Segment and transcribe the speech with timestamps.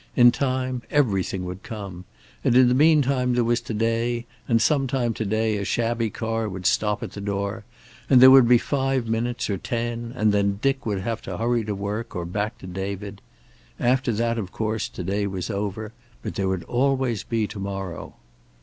[0.15, 2.05] In time, everything would come.
[2.43, 6.09] And in the meantime there was to day, and some time to day a shabby
[6.09, 7.65] car would stop at the door,
[8.09, 10.11] and there would be five minutes, or ten.
[10.15, 13.21] And then Dick would have to hurry to work, or back to David.
[13.79, 15.93] After that, of course, to day was over,
[16.23, 18.15] but there would always be to morrow.